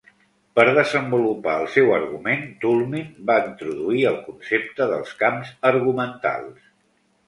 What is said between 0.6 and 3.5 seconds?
desenvolupar el seu argument, Toulmin va